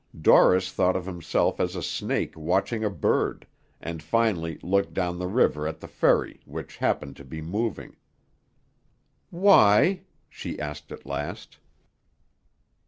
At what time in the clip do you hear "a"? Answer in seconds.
1.75-1.83, 2.83-2.89